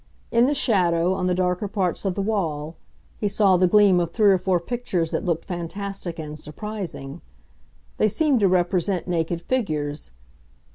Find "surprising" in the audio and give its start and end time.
6.39-7.21